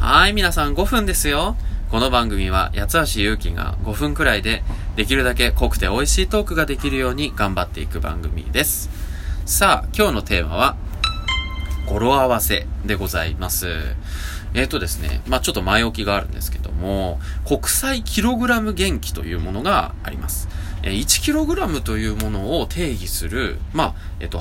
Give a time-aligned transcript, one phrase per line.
[0.00, 1.56] はい、皆さん5分ですよ。
[1.90, 4.62] この番組は八橋ゆうきが5分くらいで
[4.94, 8.88] できるだけ濃くて美味しいトークができるように頑張っていく番組です。
[9.44, 10.76] さあ、今日のテーマは
[11.88, 13.66] 語呂合わせでございます。
[14.54, 20.48] えーとですね、まあちょっと前置きがあるんですけども、国際キログラム元気というものがあります。
[20.84, 24.38] え1キログラムというものを定義する、まあ、えっ、と、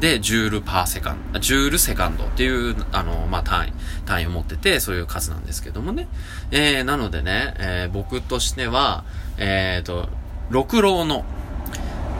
[0.00, 3.72] で、 joule per second、joule second っていう、あの、まあ、単位、
[4.04, 6.08] 単位を持ってて、そういう数なんですけどもね。
[6.50, 9.04] えー、なのでね、えー、僕としては、
[9.38, 10.10] えーと、
[10.50, 11.24] 六郎の、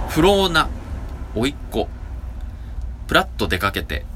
[0.09, 0.71] 不老な、
[1.35, 1.89] 甥っ子、
[3.07, 4.07] プラッと出かけて、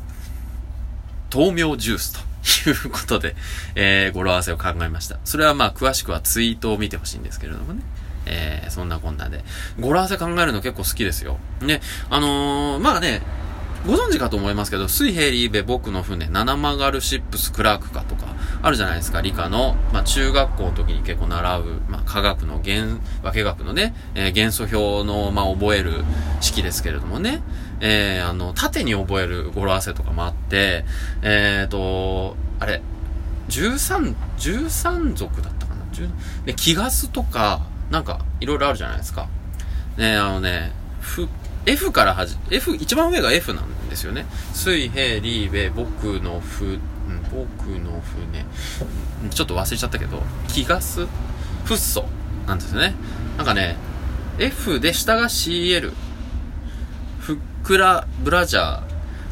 [1.30, 2.29] 豆苗ジュースと。
[2.66, 3.36] いうことで、
[3.74, 5.18] えー、語呂合わせを考えました。
[5.24, 7.82] それはまあ、詳しくはツイートを見てほしいんですけれどもね。
[8.26, 9.44] えー、そんなこんなで。
[9.78, 11.38] 語呂合わせ考えるの結構好きですよ。
[11.62, 13.22] ね、あのー、まあね、
[13.86, 18.14] ご存知かと思いますけど、水平リーベ僕の船、七曲がるシップスクラークかと、
[18.62, 25.92] あるじゃないですか、理科の、まあ中学校の時に結構習う、まあ科学の原、化学のね、えー元素表の、まあ覚える
[26.40, 27.42] 式ですけれどもね、
[27.80, 30.84] えー、あの、縦に覚える語呂合わせとかもあって、
[31.22, 32.82] えーと、あれ、
[33.48, 39.28] 13、13族だったかな？10で、気ガスとか、なんか、いろいろあるじゃないですか。
[39.96, 41.28] ね、あのね、ふ、
[41.66, 44.26] F からはじ、F、一番上が F なんですよね。
[44.52, 46.78] 水平、リーベ、僕のふ、
[47.10, 48.44] うん、僕の船、
[49.30, 51.06] ちょっと忘れちゃったけど、気ガス、
[51.64, 52.04] フッ素、
[52.46, 52.94] なんですよね。
[53.36, 53.76] なんかね、
[54.38, 55.92] F で下が CL、
[57.18, 58.82] ふっくら、ブラジャー、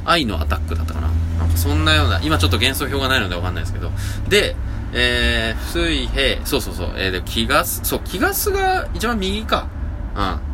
[0.04, 1.08] 愛のアタックだったかな。
[1.38, 3.90] なんかそんなような、今ちょっと幻想表がないのでわかんないですけど。
[4.28, 4.56] で、
[4.92, 9.68] えー、水平、そうそうそう、えー、で、気ガス、そう、気ガスが一番右か。
[10.16, 10.24] うん。
[10.24, 10.48] うん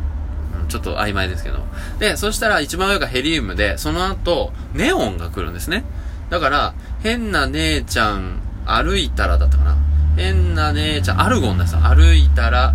[0.67, 1.59] ちょっと曖昧ですけど。
[1.99, 5.83] で、そしたら一番上がヘリウムで、その後、ネオンが来るんですね。
[6.29, 9.77] だから、変な姉ちゃん、歩いたらだったかな。
[10.15, 11.75] 変な姉ちゃん、アルゴンです。
[11.75, 12.73] 歩いたら、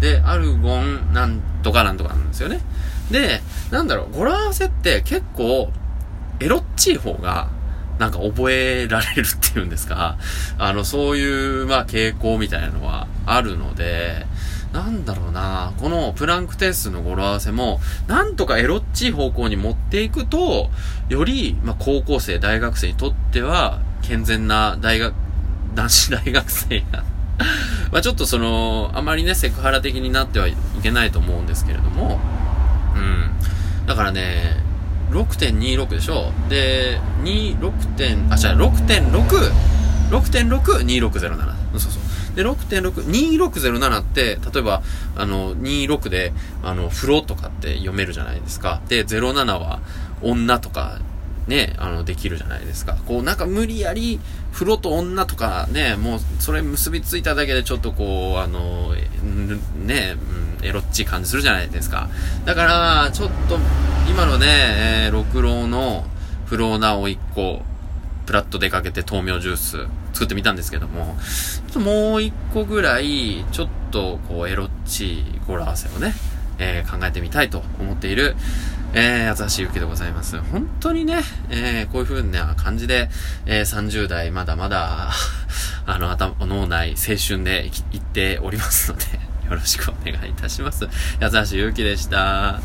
[0.00, 2.60] で、アルゴン、なんとかなんとかなんですよね。
[3.10, 5.70] で、なんだろう、語呂合わせって結構、
[6.40, 7.48] エロっちい方が、
[7.98, 10.18] なんか覚えられるっていうんですか、
[10.58, 14.26] あの、そういう、まあ、傾向みたいなのはあるので、
[14.76, 20.68] なんだろうな、このプランク定数の語呂合わせも、なんとかエロっちい方向に持っていくと、
[21.08, 25.14] より、まあ、高校生、大学生にとっては、健全な大学、
[25.74, 27.04] 男子大学生が、
[27.90, 32.20] まあちょっとその、あまりね、セクハラ的になってはいけないと思うんですけれども、
[32.94, 33.86] うん。
[33.86, 34.62] だからね、
[35.10, 39.75] 6.26でしょで、26点、あ、違う、6.6、
[40.10, 41.78] 6.62607。
[41.78, 42.36] そうそう。
[42.36, 44.82] で、6.6、2607って、例えば、
[45.16, 48.82] あの、26で、あの、風呂とかって読めるじゃないですか。
[48.88, 49.80] で、07は、
[50.22, 50.98] 女とか、
[51.46, 52.96] ね、あの、できるじゃないですか。
[53.06, 54.20] こう、なんか無理やり、
[54.52, 58.94] 風呂と女とかね、もう、それ結びついただけでちょっとこう、あの、
[59.84, 60.16] ね、
[60.60, 62.08] うんエロっちい感じするじゃないですか。
[62.44, 63.58] だから、ちょっと、
[64.10, 66.04] 今のね、えー六郎の、
[66.46, 67.62] 不老な甥っ子、
[68.26, 71.16] プラッと出かけて豆苗ジュース作ってみたんですけども、
[71.68, 76.12] ちょっともう一個ぐらい、ちょっとこうエロっちい語呂合わせをね、
[76.58, 78.34] えー考えてみたいと思っている、
[78.94, 80.38] えー、八橋ゆきでございます。
[80.38, 83.08] 本当にね、えーこういう風な感じで、
[83.46, 85.10] えー30代まだまだ、
[85.86, 89.04] あの、頭、脳内、青春で生き、言っておりますので、
[89.48, 90.88] よろしくお願いいたします。
[91.20, 92.60] 八橋ゆきでした。